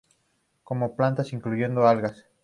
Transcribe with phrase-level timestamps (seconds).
[0.63, 2.25] Come plantas, incluyendo algas.